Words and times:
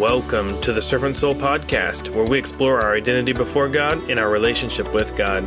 Welcome 0.00 0.60
to 0.60 0.74
the 0.74 0.82
Servant 0.82 1.16
Soul 1.16 1.34
Podcast, 1.34 2.14
where 2.14 2.26
we 2.26 2.38
explore 2.38 2.82
our 2.82 2.94
identity 2.94 3.32
before 3.32 3.66
God 3.66 4.10
and 4.10 4.20
our 4.20 4.28
relationship 4.28 4.92
with 4.92 5.16
God. 5.16 5.42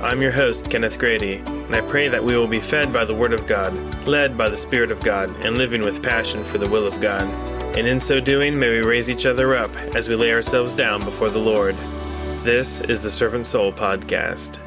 I'm 0.00 0.22
your 0.22 0.30
host, 0.30 0.70
Kenneth 0.70 1.00
Grady, 1.00 1.38
and 1.38 1.74
I 1.74 1.80
pray 1.80 2.06
that 2.06 2.22
we 2.22 2.36
will 2.36 2.46
be 2.46 2.60
fed 2.60 2.92
by 2.92 3.04
the 3.04 3.14
Word 3.16 3.32
of 3.32 3.48
God, 3.48 3.74
led 4.06 4.38
by 4.38 4.48
the 4.48 4.56
Spirit 4.56 4.92
of 4.92 5.00
God, 5.00 5.34
and 5.44 5.58
living 5.58 5.84
with 5.84 6.00
passion 6.00 6.44
for 6.44 6.58
the 6.58 6.68
will 6.68 6.86
of 6.86 7.00
God. 7.00 7.26
And 7.76 7.88
in 7.88 7.98
so 7.98 8.20
doing, 8.20 8.56
may 8.56 8.70
we 8.70 8.86
raise 8.86 9.10
each 9.10 9.26
other 9.26 9.56
up 9.56 9.74
as 9.96 10.08
we 10.08 10.14
lay 10.14 10.32
ourselves 10.32 10.76
down 10.76 11.04
before 11.04 11.30
the 11.30 11.40
Lord. 11.40 11.74
This 12.44 12.80
is 12.82 13.02
the 13.02 13.10
Servant 13.10 13.46
Soul 13.46 13.72
Podcast. 13.72 14.60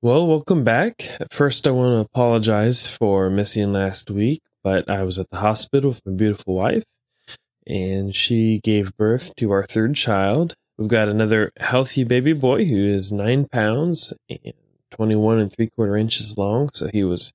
Well, 0.00 0.26
welcome 0.26 0.64
back. 0.64 1.02
First, 1.30 1.66
I 1.66 1.72
want 1.72 1.96
to 1.96 2.00
apologize 2.00 2.86
for 2.86 3.28
missing 3.28 3.74
last 3.74 4.10
week 4.10 4.40
but 4.66 4.90
I 4.90 5.04
was 5.04 5.16
at 5.20 5.30
the 5.30 5.36
hospital 5.36 5.90
with 5.90 6.04
my 6.04 6.10
beautiful 6.10 6.56
wife, 6.56 6.86
and 7.68 8.12
she 8.12 8.58
gave 8.58 8.96
birth 8.96 9.32
to 9.36 9.52
our 9.52 9.62
third 9.62 9.94
child. 9.94 10.56
We've 10.76 10.88
got 10.88 11.08
another 11.08 11.52
healthy 11.60 12.02
baby 12.02 12.32
boy 12.32 12.64
who 12.64 12.84
is 12.84 13.12
nine 13.12 13.46
pounds 13.46 14.12
and 14.28 14.54
21 14.90 15.38
and 15.38 15.52
three 15.52 15.68
quarter 15.68 15.96
inches 15.96 16.36
long, 16.36 16.70
so 16.74 16.88
he 16.92 17.04
was 17.04 17.32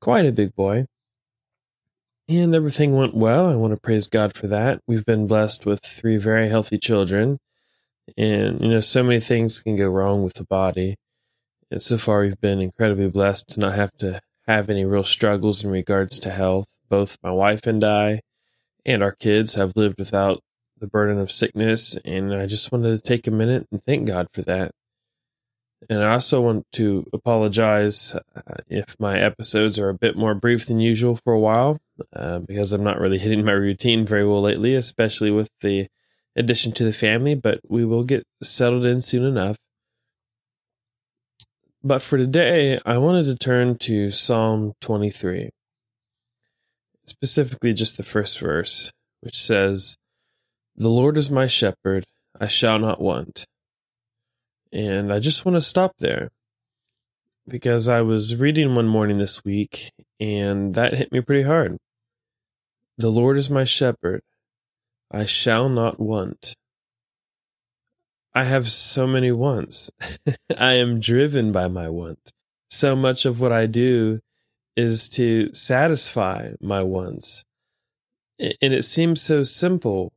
quite 0.00 0.24
a 0.24 0.32
big 0.32 0.54
boy. 0.54 0.86
And 2.30 2.54
everything 2.54 2.96
went 2.96 3.12
well. 3.12 3.50
I 3.50 3.56
want 3.56 3.74
to 3.74 3.80
praise 3.82 4.08
God 4.08 4.34
for 4.34 4.46
that. 4.46 4.80
We've 4.86 5.04
been 5.04 5.26
blessed 5.26 5.66
with 5.66 5.84
three 5.84 6.16
very 6.16 6.48
healthy 6.48 6.78
children. 6.78 7.40
And, 8.16 8.58
you 8.62 8.68
know, 8.68 8.80
so 8.80 9.02
many 9.02 9.20
things 9.20 9.60
can 9.60 9.76
go 9.76 9.90
wrong 9.90 10.22
with 10.22 10.32
the 10.32 10.46
body. 10.46 10.96
And 11.70 11.82
so 11.82 11.98
far, 11.98 12.22
we've 12.22 12.40
been 12.40 12.62
incredibly 12.62 13.10
blessed 13.10 13.50
to 13.50 13.60
not 13.60 13.74
have 13.74 13.92
to 13.98 14.18
have 14.54 14.70
any 14.70 14.84
real 14.84 15.04
struggles 15.04 15.64
in 15.64 15.70
regards 15.70 16.18
to 16.20 16.30
health. 16.30 16.68
Both 16.88 17.18
my 17.22 17.30
wife 17.30 17.66
and 17.66 17.82
I 17.82 18.20
and 18.84 19.02
our 19.02 19.12
kids 19.12 19.54
have 19.54 19.76
lived 19.76 19.98
without 19.98 20.42
the 20.78 20.86
burden 20.86 21.18
of 21.18 21.30
sickness. 21.30 21.96
And 22.04 22.34
I 22.34 22.46
just 22.46 22.72
wanted 22.72 22.96
to 22.96 23.02
take 23.02 23.26
a 23.26 23.30
minute 23.30 23.66
and 23.70 23.82
thank 23.82 24.06
God 24.06 24.28
for 24.32 24.42
that. 24.42 24.72
And 25.88 26.02
I 26.04 26.12
also 26.12 26.40
want 26.42 26.66
to 26.72 27.06
apologize 27.12 28.14
uh, 28.14 28.56
if 28.68 28.96
my 29.00 29.18
episodes 29.18 29.78
are 29.78 29.88
a 29.88 29.94
bit 29.94 30.16
more 30.16 30.34
brief 30.34 30.66
than 30.66 30.78
usual 30.78 31.16
for 31.16 31.32
a 31.32 31.38
while, 31.38 31.78
uh, 32.14 32.40
because 32.40 32.72
I'm 32.72 32.84
not 32.84 33.00
really 33.00 33.18
hitting 33.24 33.44
my 33.44 33.52
routine 33.52 34.04
very 34.04 34.26
well 34.26 34.42
lately, 34.42 34.74
especially 34.74 35.30
with 35.30 35.50
the 35.62 35.88
addition 36.36 36.72
to 36.72 36.84
the 36.84 36.92
family, 36.92 37.34
but 37.34 37.60
we 37.66 37.84
will 37.84 38.04
get 38.04 38.26
settled 38.42 38.84
in 38.84 39.00
soon 39.00 39.24
enough. 39.24 39.56
But 41.82 42.02
for 42.02 42.18
today, 42.18 42.78
I 42.84 42.98
wanted 42.98 43.24
to 43.24 43.34
turn 43.34 43.78
to 43.78 44.10
Psalm 44.10 44.74
23, 44.82 45.48
specifically 47.06 47.72
just 47.72 47.96
the 47.96 48.02
first 48.02 48.38
verse, 48.38 48.92
which 49.22 49.40
says, 49.40 49.96
The 50.76 50.90
Lord 50.90 51.16
is 51.16 51.30
my 51.30 51.46
shepherd, 51.46 52.04
I 52.38 52.48
shall 52.48 52.78
not 52.78 53.00
want. 53.00 53.46
And 54.70 55.10
I 55.10 55.20
just 55.20 55.46
want 55.46 55.56
to 55.56 55.62
stop 55.62 55.92
there 55.98 56.28
because 57.48 57.88
I 57.88 58.02
was 58.02 58.36
reading 58.36 58.74
one 58.74 58.86
morning 58.86 59.16
this 59.16 59.42
week 59.42 59.90
and 60.20 60.74
that 60.74 60.94
hit 60.94 61.10
me 61.10 61.22
pretty 61.22 61.44
hard. 61.44 61.78
The 62.98 63.10
Lord 63.10 63.38
is 63.38 63.48
my 63.48 63.64
shepherd, 63.64 64.20
I 65.10 65.24
shall 65.24 65.70
not 65.70 65.98
want. 65.98 66.54
I 68.34 68.44
have 68.44 68.68
so 68.68 69.06
many 69.06 69.32
wants. 69.32 69.90
I 70.58 70.74
am 70.74 71.00
driven 71.00 71.52
by 71.52 71.68
my 71.68 71.88
want. 71.88 72.32
So 72.70 72.94
much 72.94 73.26
of 73.26 73.40
what 73.40 73.52
I 73.52 73.66
do 73.66 74.20
is 74.76 75.08
to 75.10 75.52
satisfy 75.52 76.52
my 76.60 76.82
wants. 76.82 77.44
And 78.38 78.72
it 78.72 78.84
seems 78.84 79.20
so 79.20 79.42
simple 79.42 80.12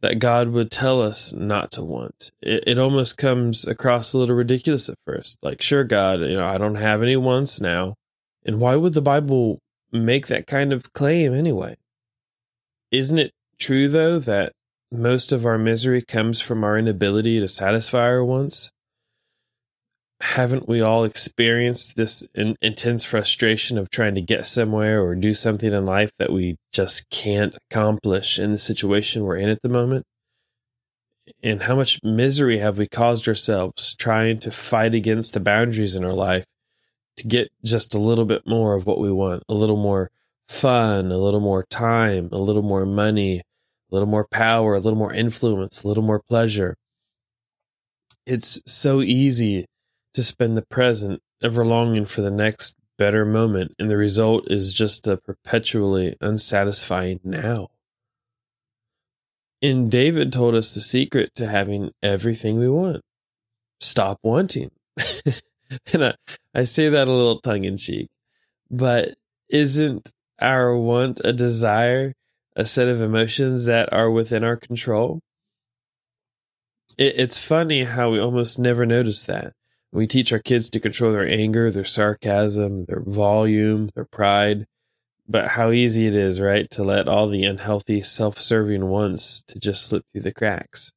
that 0.00 0.18
God 0.18 0.48
would 0.48 0.70
tell 0.70 1.00
us 1.00 1.32
not 1.32 1.70
to 1.72 1.82
want. 1.82 2.32
It, 2.42 2.64
it 2.66 2.78
almost 2.78 3.16
comes 3.16 3.66
across 3.66 4.12
a 4.12 4.18
little 4.18 4.34
ridiculous 4.34 4.88
at 4.88 4.96
first. 5.06 5.38
Like, 5.42 5.62
sure, 5.62 5.84
God, 5.84 6.20
you 6.20 6.36
know, 6.36 6.46
I 6.46 6.58
don't 6.58 6.74
have 6.74 7.02
any 7.02 7.16
wants 7.16 7.60
now. 7.60 7.94
And 8.44 8.58
why 8.58 8.74
would 8.74 8.94
the 8.94 9.02
Bible 9.02 9.60
make 9.92 10.26
that 10.26 10.48
kind 10.48 10.72
of 10.72 10.92
claim 10.92 11.34
anyway? 11.34 11.76
Isn't 12.90 13.18
it 13.18 13.32
true, 13.58 13.88
though, 13.88 14.18
that 14.18 14.52
most 14.92 15.32
of 15.32 15.46
our 15.46 15.56
misery 15.56 16.02
comes 16.02 16.40
from 16.40 16.62
our 16.62 16.76
inability 16.76 17.40
to 17.40 17.48
satisfy 17.48 18.06
our 18.08 18.24
wants? 18.24 18.70
Haven't 20.20 20.68
we 20.68 20.80
all 20.80 21.02
experienced 21.02 21.96
this 21.96 22.26
in, 22.34 22.56
intense 22.60 23.04
frustration 23.04 23.78
of 23.78 23.90
trying 23.90 24.14
to 24.14 24.20
get 24.20 24.46
somewhere 24.46 25.02
or 25.02 25.14
do 25.14 25.32
something 25.34 25.72
in 25.72 25.86
life 25.86 26.12
that 26.18 26.30
we 26.30 26.58
just 26.72 27.08
can't 27.10 27.56
accomplish 27.70 28.38
in 28.38 28.52
the 28.52 28.58
situation 28.58 29.24
we're 29.24 29.36
in 29.36 29.48
at 29.48 29.62
the 29.62 29.68
moment? 29.68 30.04
And 31.42 31.62
how 31.62 31.74
much 31.74 31.98
misery 32.04 32.58
have 32.58 32.78
we 32.78 32.86
caused 32.86 33.26
ourselves 33.26 33.94
trying 33.94 34.38
to 34.40 34.50
fight 34.50 34.94
against 34.94 35.32
the 35.34 35.40
boundaries 35.40 35.96
in 35.96 36.04
our 36.04 36.12
life 36.12 36.44
to 37.16 37.26
get 37.26 37.50
just 37.64 37.94
a 37.94 37.98
little 37.98 38.26
bit 38.26 38.46
more 38.46 38.74
of 38.74 38.86
what 38.86 39.00
we 39.00 39.10
want, 39.10 39.42
a 39.48 39.54
little 39.54 39.76
more 39.76 40.10
fun, 40.46 41.10
a 41.10 41.18
little 41.18 41.40
more 41.40 41.64
time, 41.64 42.28
a 42.30 42.38
little 42.38 42.62
more 42.62 42.84
money, 42.84 43.42
a 43.92 43.94
little 43.94 44.08
more 44.08 44.26
power, 44.26 44.74
a 44.74 44.80
little 44.80 44.98
more 44.98 45.12
influence, 45.12 45.82
a 45.82 45.88
little 45.88 46.02
more 46.02 46.22
pleasure. 46.28 46.76
It's 48.26 48.60
so 48.66 49.02
easy 49.02 49.66
to 50.14 50.22
spend 50.22 50.56
the 50.56 50.62
present 50.62 51.20
ever 51.42 51.64
longing 51.64 52.06
for 52.06 52.22
the 52.22 52.30
next 52.30 52.76
better 52.96 53.24
moment, 53.24 53.74
and 53.78 53.90
the 53.90 53.96
result 53.96 54.50
is 54.50 54.72
just 54.72 55.06
a 55.06 55.16
perpetually 55.16 56.16
unsatisfying 56.20 57.20
now. 57.24 57.68
And 59.60 59.90
David 59.90 60.32
told 60.32 60.54
us 60.54 60.74
the 60.74 60.80
secret 60.80 61.34
to 61.36 61.46
having 61.46 61.90
everything 62.02 62.58
we 62.58 62.68
want 62.68 63.02
stop 63.82 64.18
wanting. 64.22 64.70
and 65.92 66.04
I, 66.04 66.14
I 66.54 66.64
say 66.64 66.88
that 66.88 67.08
a 67.08 67.12
little 67.12 67.40
tongue 67.40 67.64
in 67.64 67.76
cheek, 67.76 68.08
but 68.70 69.14
isn't 69.48 70.12
our 70.40 70.76
want 70.76 71.20
a 71.24 71.32
desire 71.32 72.14
a 72.54 72.64
set 72.64 72.88
of 72.88 73.00
emotions 73.00 73.64
that 73.64 73.92
are 73.92 74.10
within 74.10 74.44
our 74.44 74.56
control. 74.56 75.20
It, 76.98 77.14
it's 77.16 77.38
funny 77.38 77.84
how 77.84 78.10
we 78.10 78.20
almost 78.20 78.58
never 78.58 78.84
notice 78.84 79.22
that. 79.24 79.52
We 79.92 80.06
teach 80.06 80.32
our 80.32 80.38
kids 80.38 80.70
to 80.70 80.80
control 80.80 81.12
their 81.12 81.28
anger, 81.28 81.70
their 81.70 81.84
sarcasm, 81.84 82.86
their 82.86 83.02
volume, 83.02 83.90
their 83.94 84.06
pride, 84.06 84.66
but 85.28 85.48
how 85.48 85.70
easy 85.70 86.06
it 86.06 86.14
is, 86.14 86.40
right, 86.40 86.70
to 86.70 86.82
let 86.82 87.08
all 87.08 87.28
the 87.28 87.44
unhealthy, 87.44 88.00
self-serving 88.00 88.86
wants 88.86 89.42
to 89.44 89.58
just 89.58 89.86
slip 89.86 90.04
through 90.12 90.22
the 90.22 90.32
cracks. 90.32 90.92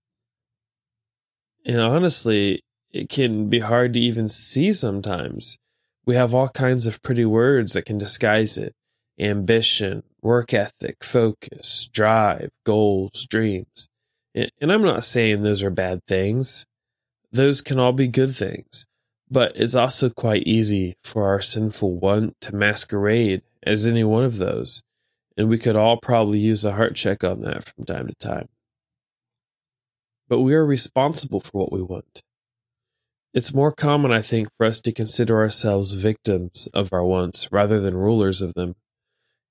And 1.66 1.80
honestly, 1.80 2.64
it 2.92 3.10
can 3.10 3.50
be 3.50 3.60
hard 3.60 3.94
to 3.94 4.00
even 4.00 4.30
see 4.30 4.72
sometimes. 4.72 5.58
We 6.06 6.16
have 6.16 6.34
all 6.34 6.50
kinds 6.50 6.86
of 6.88 7.02
pretty 7.02 7.26
words 7.26 7.74
that 7.74 7.86
can 7.86 7.98
disguise 7.98 8.58
it 8.58 8.74
ambition, 9.20 10.04
work 10.22 10.54
ethic, 10.54 11.04
focus, 11.04 11.90
drive, 11.92 12.52
goals, 12.66 13.26
dreams. 13.30 13.90
And 14.34 14.72
I'm 14.72 14.82
not 14.82 15.04
saying 15.04 15.42
those 15.42 15.64
are 15.64 15.70
bad 15.70 16.02
things. 16.08 16.66
Those 17.32 17.62
can 17.62 17.80
all 17.80 17.94
be 17.94 18.08
good 18.08 18.36
things. 18.36 18.86
But 19.30 19.54
it's 19.56 19.76
also 19.76 20.10
quite 20.10 20.44
easy 20.44 20.96
for 21.04 21.28
our 21.28 21.42
sinful 21.42 22.00
want 22.00 22.36
to 22.42 22.56
masquerade 22.56 23.42
as 23.64 23.86
any 23.86 24.04
one 24.04 24.24
of 24.24 24.38
those. 24.38 24.84
And 25.38 25.50
we 25.50 25.58
could 25.58 25.76
all 25.76 25.98
probably 25.98 26.40
use 26.40 26.64
a 26.64 26.74
heart 26.74 26.96
check 26.96 27.24
on 27.24 27.42
that 27.42 27.64
from 27.64 27.86
time 27.86 28.08
to 28.08 28.16
time. 28.16 28.50
But 30.28 30.42
we 30.42 30.54
are 30.54 30.66
responsible 30.66 31.40
for 31.40 31.60
what 31.60 31.72
we 31.72 31.82
want. 31.82 32.22
It's 33.34 33.54
more 33.54 33.72
common, 33.72 34.12
I 34.12 34.22
think, 34.22 34.48
for 34.58 34.66
us 34.66 34.80
to 34.82 34.94
consider 34.94 35.40
ourselves 35.40 35.94
victims 35.94 36.70
of 36.74 36.94
our 36.94 37.04
wants 37.04 37.50
rather 37.52 37.82
than 37.82 37.98
rulers 37.98 38.42
of 38.42 38.54
them 38.54 38.76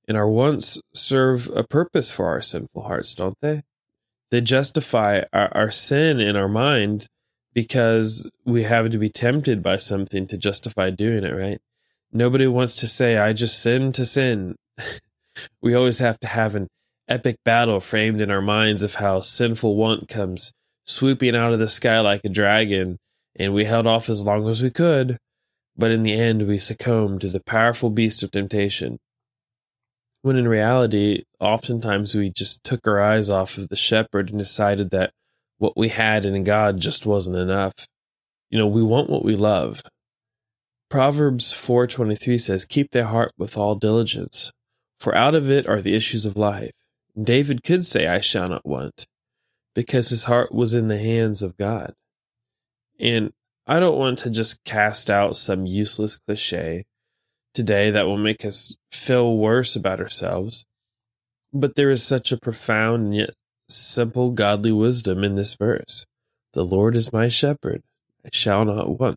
and 0.06 0.16
our 0.16 0.28
wants 0.28 0.80
serve 0.92 1.48
a 1.54 1.64
purpose 1.64 2.10
for 2.10 2.26
our 2.26 2.42
sinful 2.42 2.82
hearts, 2.82 3.14
don't 3.14 3.38
they? 3.40 3.62
They 4.30 4.40
justify 4.40 5.22
our, 5.32 5.48
our 5.56 5.70
sin 5.70 6.20
in 6.20 6.36
our 6.36 6.48
mind 6.48 7.06
because 7.52 8.28
we 8.44 8.64
have 8.64 8.90
to 8.90 8.98
be 8.98 9.08
tempted 9.08 9.62
by 9.62 9.76
something 9.76 10.26
to 10.26 10.36
justify 10.36 10.90
doing 10.90 11.24
it, 11.24 11.32
right? 11.32 11.60
Nobody 12.12 12.46
wants 12.46 12.76
to 12.76 12.86
say, 12.86 13.16
I 13.16 13.32
just 13.32 13.60
sin 13.60 13.92
to 13.92 14.04
sin. 14.04 14.56
we 15.62 15.74
always 15.74 15.98
have 15.98 16.18
to 16.20 16.26
have 16.26 16.54
an 16.54 16.68
epic 17.08 17.36
battle 17.44 17.80
framed 17.80 18.20
in 18.20 18.30
our 18.30 18.42
minds 18.42 18.82
of 18.82 18.96
how 18.96 19.20
sinful 19.20 19.76
want 19.76 20.08
comes 20.08 20.52
swooping 20.86 21.36
out 21.36 21.52
of 21.52 21.58
the 21.58 21.68
sky 21.68 22.00
like 22.00 22.20
a 22.24 22.28
dragon, 22.28 22.98
and 23.36 23.54
we 23.54 23.64
held 23.64 23.86
off 23.86 24.08
as 24.08 24.24
long 24.24 24.48
as 24.48 24.62
we 24.62 24.70
could, 24.70 25.16
but 25.76 25.90
in 25.90 26.02
the 26.02 26.12
end 26.12 26.46
we 26.46 26.58
succumbed 26.58 27.20
to 27.20 27.28
the 27.28 27.42
powerful 27.42 27.90
beast 27.90 28.22
of 28.22 28.30
temptation 28.30 28.98
when 30.24 30.36
in 30.36 30.48
reality, 30.48 31.22
oftentimes 31.38 32.14
we 32.14 32.30
just 32.30 32.64
took 32.64 32.88
our 32.88 32.98
eyes 32.98 33.28
off 33.28 33.58
of 33.58 33.68
the 33.68 33.76
shepherd 33.76 34.30
and 34.30 34.38
decided 34.38 34.88
that 34.88 35.12
what 35.58 35.76
we 35.76 35.90
had 35.90 36.24
in 36.24 36.42
God 36.44 36.80
just 36.80 37.04
wasn't 37.04 37.36
enough. 37.36 37.86
You 38.48 38.56
know, 38.56 38.66
we 38.66 38.82
want 38.82 39.10
what 39.10 39.22
we 39.22 39.36
love. 39.36 39.82
Proverbs 40.88 41.52
4:23 41.52 42.38
says, 42.38 42.64
"Keep 42.64 42.92
thy 42.92 43.02
heart 43.02 43.32
with 43.36 43.58
all 43.58 43.74
diligence, 43.74 44.50
for 44.98 45.14
out 45.14 45.34
of 45.34 45.50
it 45.50 45.68
are 45.68 45.82
the 45.82 45.94
issues 45.94 46.24
of 46.24 46.38
life. 46.38 46.72
And 47.14 47.26
David 47.26 47.62
could 47.62 47.84
say, 47.84 48.06
I 48.06 48.20
shall 48.20 48.48
not 48.48 48.64
want, 48.64 49.06
because 49.74 50.08
his 50.08 50.24
heart 50.24 50.54
was 50.54 50.72
in 50.72 50.88
the 50.88 50.96
hands 50.96 51.42
of 51.42 51.58
God. 51.58 51.92
And 52.98 53.34
I 53.66 53.78
don't 53.78 53.98
want 53.98 54.16
to 54.20 54.30
just 54.30 54.64
cast 54.64 55.10
out 55.10 55.36
some 55.36 55.66
useless 55.66 56.16
cliche 56.16 56.86
today 57.54 57.90
that 57.90 58.06
will 58.06 58.18
make 58.18 58.44
us 58.44 58.76
feel 58.92 59.36
worse 59.36 59.76
about 59.76 60.00
ourselves. 60.00 60.66
But 61.52 61.76
there 61.76 61.90
is 61.90 62.02
such 62.02 62.32
a 62.32 62.38
profound 62.38 63.04
and 63.04 63.16
yet 63.16 63.30
simple 63.68 64.30
godly 64.30 64.72
wisdom 64.72 65.24
in 65.24 65.36
this 65.36 65.54
verse. 65.54 66.04
The 66.52 66.64
Lord 66.64 66.96
is 66.96 67.12
my 67.12 67.28
shepherd, 67.28 67.82
I 68.24 68.28
shall 68.32 68.64
not 68.64 68.98
want. 68.98 69.16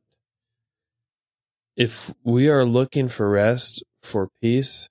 If 1.76 2.14
we 2.24 2.50
are 2.50 2.66
looking 2.66 3.08
for 3.08 3.30
rest, 3.30 3.84
for 4.02 4.30
peace, 4.42 4.90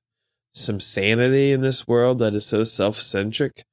some 0.53 0.81
sanity 0.81 1.53
in 1.53 1.61
this 1.61 1.89
world 1.89 2.19
that 2.19 2.35
is 2.35 2.47
so 2.47 2.65
self 2.65 2.97
centric, 2.97 3.65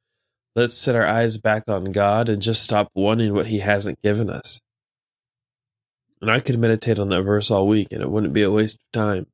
let's 0.56 0.74
set 0.74 0.96
our 0.96 1.06
eyes 1.06 1.38
back 1.38 1.64
on 1.68 1.86
God 1.86 2.30
and 2.30 2.42
just 2.42 2.64
stop 2.64 2.90
wanting 2.96 3.34
what 3.34 3.48
He 3.48 3.60
hasn't 3.60 4.02
given 4.02 4.30
us. 4.30 4.60
And 6.22 6.32
I 6.32 6.40
could 6.40 6.58
meditate 6.58 7.00
on 7.00 7.10
that 7.10 7.24
verse 7.24 7.52
all 7.52 7.68
week 7.68 7.90
and 7.92 8.02
it 8.02 8.10
wouldn't 8.10 8.34
be 8.34 8.44
a 8.44 8.52
waste 8.52 8.80
of 8.82 8.92
time. 9.00 9.28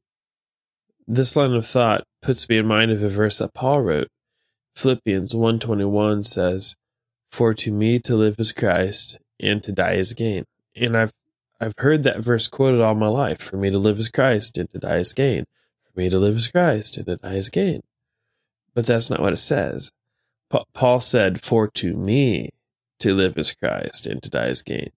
This 1.11 1.35
line 1.35 1.53
of 1.53 1.65
thought 1.65 2.03
puts 2.21 2.47
me 2.47 2.57
in 2.57 2.67
mind 2.67 2.91
of 2.91 3.01
a 3.01 3.09
verse 3.09 3.39
that 3.39 3.55
Paul 3.55 3.81
wrote. 3.81 4.09
Philippians 4.75 5.33
121 5.33 6.23
says, 6.23 6.75
For 7.31 7.55
to 7.55 7.71
me 7.71 7.97
to 7.97 8.15
live 8.15 8.35
is 8.37 8.51
Christ 8.51 9.19
and 9.39 9.63
to 9.63 9.71
die 9.71 9.93
is 9.93 10.13
gain. 10.13 10.43
And 10.75 10.95
I've 10.95 11.11
I've 11.59 11.73
heard 11.79 12.03
that 12.03 12.19
verse 12.19 12.47
quoted 12.47 12.79
all 12.79 12.93
my 12.93 13.07
life. 13.07 13.41
For 13.41 13.57
me 13.57 13.71
to 13.71 13.79
live 13.79 13.97
is 13.97 14.09
Christ 14.09 14.55
and 14.59 14.71
to 14.71 14.77
die 14.77 14.97
is 14.97 15.13
gain 15.13 15.45
For 15.83 15.99
me 15.99 16.09
to 16.11 16.19
live 16.19 16.35
is 16.35 16.47
Christ 16.47 16.97
and 16.97 17.07
to 17.07 17.15
die 17.15 17.33
is 17.33 17.49
gain. 17.49 17.81
But 18.75 18.85
that's 18.85 19.09
not 19.09 19.19
what 19.19 19.33
it 19.33 19.37
says. 19.37 19.91
Pa- 20.51 20.65
Paul 20.75 20.99
said, 20.99 21.41
For 21.41 21.67
to 21.69 21.95
me 21.95 22.51
to 22.99 23.15
live 23.15 23.35
is 23.35 23.51
Christ 23.51 24.05
and 24.05 24.21
to 24.21 24.29
die 24.29 24.49
is 24.49 24.61
gain. 24.61 24.91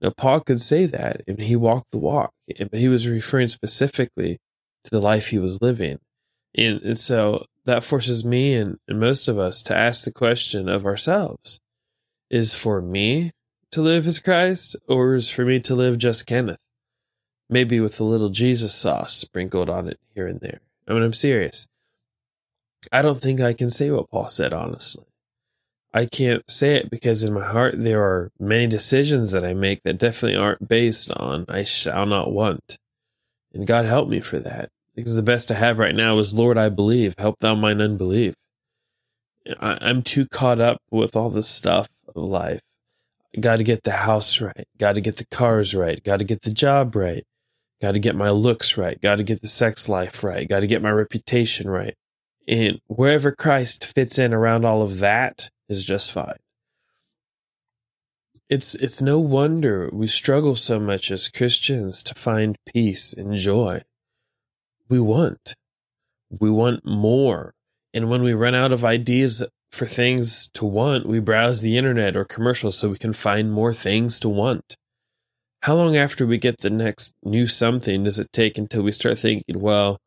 Now, 0.00 0.10
Paul 0.10 0.40
could 0.40 0.60
say 0.60 0.86
that, 0.86 1.22
and 1.28 1.40
he 1.40 1.54
walked 1.54 1.92
the 1.92 1.98
walk, 1.98 2.32
but 2.48 2.80
he 2.80 2.88
was 2.88 3.08
referring 3.08 3.46
specifically 3.46 4.40
to 4.86 4.90
the 4.90 5.00
life 5.00 5.28
he 5.28 5.38
was 5.38 5.62
living. 5.62 5.98
And, 6.56 6.80
and 6.82 6.98
so 6.98 7.44
that 7.64 7.84
forces 7.84 8.24
me 8.24 8.54
and, 8.54 8.78
and 8.88 8.98
most 8.98 9.28
of 9.28 9.38
us 9.38 9.62
to 9.64 9.76
ask 9.76 10.04
the 10.04 10.12
question 10.12 10.68
of 10.68 10.86
ourselves 10.86 11.60
Is 12.30 12.54
for 12.54 12.80
me 12.80 13.32
to 13.72 13.82
live 13.82 14.06
as 14.06 14.18
Christ, 14.18 14.76
or 14.88 15.14
is 15.14 15.30
for 15.30 15.44
me 15.44 15.60
to 15.60 15.74
live 15.74 15.98
just 15.98 16.26
Kenneth? 16.26 16.66
maybe 17.48 17.80
with 17.80 18.00
a 18.00 18.04
little 18.04 18.28
Jesus 18.28 18.74
sauce 18.74 19.14
sprinkled 19.14 19.70
on 19.70 19.88
it 19.88 19.98
here 20.14 20.26
and 20.26 20.40
there. 20.40 20.60
I 20.88 20.92
mean, 20.92 21.02
I'm 21.02 21.12
serious. 21.12 21.68
I 22.92 23.02
don't 23.02 23.20
think 23.20 23.40
I 23.40 23.52
can 23.52 23.70
say 23.70 23.90
what 23.90 24.10
Paul 24.10 24.28
said, 24.28 24.52
honestly. 24.52 25.04
I 25.92 26.06
can't 26.06 26.48
say 26.48 26.74
it 26.76 26.90
because 26.90 27.22
in 27.22 27.32
my 27.32 27.44
heart 27.44 27.74
there 27.78 28.02
are 28.02 28.30
many 28.38 28.66
decisions 28.66 29.30
that 29.30 29.44
I 29.44 29.54
make 29.54 29.82
that 29.82 29.98
definitely 29.98 30.36
aren't 30.36 30.68
based 30.68 31.10
on 31.12 31.46
I 31.48 31.64
shall 31.64 32.06
not 32.06 32.32
want. 32.32 32.78
And 33.54 33.66
God 33.66 33.86
help 33.86 34.08
me 34.08 34.20
for 34.20 34.38
that. 34.38 34.70
Because 34.96 35.14
the 35.14 35.22
best 35.22 35.52
I 35.52 35.54
have 35.54 35.78
right 35.78 35.94
now 35.94 36.18
is, 36.18 36.34
Lord, 36.34 36.56
I 36.56 36.70
believe. 36.70 37.14
Help 37.18 37.38
thou 37.40 37.54
mine 37.54 37.82
unbelief. 37.82 38.34
I, 39.60 39.78
I'm 39.80 40.02
too 40.02 40.26
caught 40.26 40.58
up 40.58 40.80
with 40.90 41.14
all 41.14 41.30
the 41.30 41.42
stuff 41.42 41.88
of 42.08 42.16
life. 42.16 42.62
Got 43.38 43.56
to 43.56 43.64
get 43.64 43.84
the 43.84 43.92
house 43.92 44.40
right. 44.40 44.66
Got 44.78 44.94
to 44.94 45.02
get 45.02 45.18
the 45.18 45.26
cars 45.26 45.74
right. 45.74 46.02
Got 46.02 46.20
to 46.20 46.24
get 46.24 46.42
the 46.42 46.52
job 46.52 46.96
right. 46.96 47.24
Got 47.82 47.92
to 47.92 47.98
get 47.98 48.16
my 48.16 48.30
looks 48.30 48.78
right. 48.78 48.98
Got 48.98 49.16
to 49.16 49.22
get 49.22 49.42
the 49.42 49.48
sex 49.48 49.88
life 49.88 50.24
right. 50.24 50.48
Got 50.48 50.60
to 50.60 50.66
get 50.66 50.80
my 50.80 50.90
reputation 50.90 51.68
right. 51.68 51.94
And 52.48 52.80
wherever 52.86 53.32
Christ 53.32 53.92
fits 53.94 54.18
in 54.18 54.32
around 54.32 54.64
all 54.64 54.80
of 54.80 54.98
that 55.00 55.50
is 55.68 55.84
just 55.84 56.12
fine. 56.12 56.38
It's 58.48 58.74
it's 58.76 59.02
no 59.02 59.18
wonder 59.18 59.90
we 59.92 60.06
struggle 60.06 60.54
so 60.54 60.78
much 60.78 61.10
as 61.10 61.28
Christians 61.28 62.02
to 62.04 62.14
find 62.14 62.56
peace 62.64 63.12
and 63.12 63.36
joy. 63.36 63.82
We 64.88 65.00
want. 65.00 65.54
We 66.30 66.50
want 66.50 66.84
more. 66.84 67.54
And 67.94 68.10
when 68.10 68.22
we 68.22 68.34
run 68.34 68.54
out 68.54 68.72
of 68.72 68.84
ideas 68.84 69.42
for 69.70 69.86
things 69.86 70.48
to 70.50 70.64
want, 70.64 71.06
we 71.06 71.20
browse 71.20 71.60
the 71.60 71.76
internet 71.76 72.16
or 72.16 72.24
commercials 72.24 72.76
so 72.76 72.90
we 72.90 72.98
can 72.98 73.12
find 73.12 73.52
more 73.52 73.72
things 73.72 74.20
to 74.20 74.28
want 74.28 74.76
how 75.66 75.74
long 75.74 75.96
after 75.96 76.24
we 76.24 76.38
get 76.38 76.60
the 76.60 76.70
next 76.70 77.12
new 77.24 77.44
something 77.44 78.04
does 78.04 78.20
it 78.20 78.32
take 78.32 78.56
until 78.56 78.84
we 78.84 78.92
start 78.92 79.18
thinking, 79.18 79.58
well, 79.60 79.98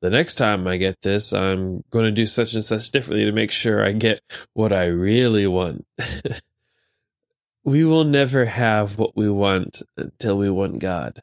the 0.00 0.08
next 0.08 0.36
time 0.36 0.66
I 0.68 0.76
get 0.76 1.00
this, 1.02 1.32
I'm 1.32 1.82
going 1.90 2.04
to 2.04 2.12
do 2.12 2.24
such 2.24 2.54
and 2.54 2.64
such 2.64 2.90
differently 2.92 3.24
to 3.24 3.32
make 3.32 3.50
sure 3.50 3.84
I 3.84 3.90
get 3.90 4.20
what 4.52 4.72
I 4.72 4.84
really 4.84 5.46
want. 5.48 5.86
we 7.64 7.84
will 7.84 8.04
never 8.04 8.44
have 8.44 8.96
what 8.96 9.16
we 9.16 9.28
want 9.28 9.82
until 9.96 10.38
we 10.38 10.50
want 10.50 10.78
God. 10.78 11.20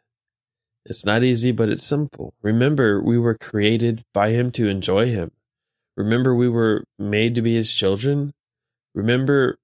It's 0.90 1.06
not 1.06 1.24
easy, 1.24 1.54
but 1.54 1.70
it's 1.70 1.84
simple. 1.84 2.34
Remember, 2.42 3.02
we 3.02 3.18
were 3.18 3.36
created 3.36 4.04
by 4.14 4.32
Him 4.32 4.52
to 4.52 4.68
enjoy 4.68 5.06
Him. 5.06 5.32
Remember, 5.96 6.36
we 6.36 6.50
were 6.50 6.84
made 6.98 7.36
to 7.36 7.42
be 7.42 7.56
His 7.56 7.74
children. 7.74 8.34
Remember, 8.94 9.58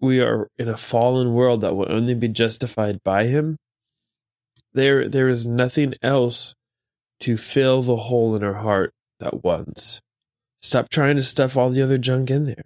we 0.00 0.20
are 0.20 0.48
in 0.58 0.68
a 0.68 0.76
fallen 0.76 1.32
world 1.32 1.60
that 1.60 1.74
will 1.74 1.90
only 1.90 2.14
be 2.14 2.28
justified 2.28 3.02
by 3.02 3.24
him, 3.26 3.58
there 4.72 5.08
there 5.08 5.28
is 5.28 5.46
nothing 5.46 5.94
else 6.02 6.54
to 7.20 7.36
fill 7.36 7.82
the 7.82 7.96
hole 7.96 8.36
in 8.36 8.44
our 8.44 8.54
heart 8.54 8.92
that 9.18 9.42
wants. 9.42 10.00
Stop 10.60 10.88
trying 10.88 11.16
to 11.16 11.22
stuff 11.22 11.56
all 11.56 11.70
the 11.70 11.82
other 11.82 11.98
junk 11.98 12.30
in 12.30 12.44
there. 12.44 12.64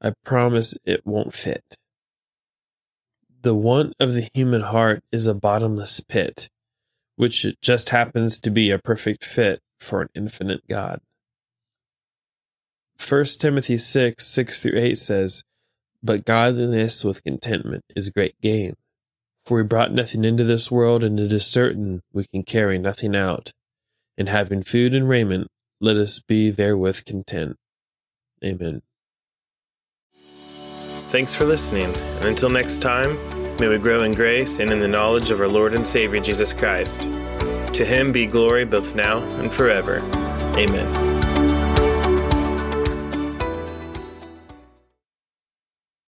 I 0.00 0.12
promise 0.24 0.76
it 0.84 1.06
won't 1.06 1.32
fit. 1.32 1.76
The 3.40 3.54
want 3.54 3.94
of 3.98 4.14
the 4.14 4.28
human 4.34 4.62
heart 4.62 5.02
is 5.10 5.26
a 5.26 5.34
bottomless 5.34 6.00
pit, 6.00 6.48
which 7.16 7.46
just 7.60 7.90
happens 7.90 8.38
to 8.40 8.50
be 8.50 8.70
a 8.70 8.78
perfect 8.78 9.24
fit 9.24 9.60
for 9.78 10.02
an 10.02 10.08
infinite 10.14 10.66
God. 10.68 11.00
1 13.08 13.24
Timothy 13.38 13.78
6, 13.78 14.24
6 14.24 14.60
through 14.60 14.78
8 14.78 14.96
says, 14.96 15.44
but 16.02 16.24
godliness 16.24 17.04
with 17.04 17.22
contentment 17.22 17.84
is 17.94 18.10
great 18.10 18.40
gain. 18.40 18.74
For 19.44 19.58
we 19.58 19.62
brought 19.62 19.92
nothing 19.92 20.24
into 20.24 20.44
this 20.44 20.70
world, 20.70 21.04
and 21.04 21.18
it 21.18 21.32
is 21.32 21.46
certain 21.46 22.02
we 22.12 22.24
can 22.24 22.42
carry 22.42 22.78
nothing 22.78 23.14
out. 23.14 23.52
And 24.18 24.28
having 24.28 24.62
food 24.62 24.94
and 24.94 25.08
raiment, 25.08 25.48
let 25.80 25.96
us 25.96 26.20
be 26.20 26.50
therewith 26.50 27.04
content. 27.04 27.56
Amen. 28.44 28.82
Thanks 31.10 31.34
for 31.34 31.44
listening, 31.44 31.92
and 31.94 32.24
until 32.24 32.50
next 32.50 32.78
time, 32.78 33.18
may 33.58 33.68
we 33.68 33.78
grow 33.78 34.02
in 34.02 34.14
grace 34.14 34.58
and 34.60 34.70
in 34.70 34.80
the 34.80 34.88
knowledge 34.88 35.30
of 35.30 35.40
our 35.40 35.48
Lord 35.48 35.74
and 35.74 35.86
Savior 35.86 36.20
Jesus 36.20 36.52
Christ. 36.52 37.02
To 37.02 37.84
him 37.84 38.12
be 38.12 38.26
glory 38.26 38.64
both 38.64 38.94
now 38.94 39.18
and 39.38 39.52
forever. 39.52 39.98
Amen. 40.56 41.11